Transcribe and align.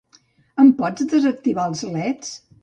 Em 0.63 0.71
pots 0.79 1.05
desactivar 1.11 1.67
els 1.73 1.85
leds? 1.99 2.35